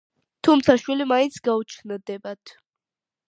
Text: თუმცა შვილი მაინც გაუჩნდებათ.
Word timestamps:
თუმცა 0.45 0.75
შვილი 0.83 1.07
მაინც 1.11 1.37
გაუჩნდებათ. 1.49 2.55